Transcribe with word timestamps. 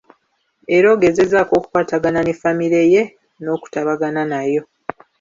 Era 0.75 0.87
ogezezzaako 0.95 1.53
okukwatagana 1.59 2.19
ne 2.23 2.33
Famire 2.41 2.81
ye 2.93 3.03
n'okutabagana 3.41 4.21
nayo. 4.31 4.61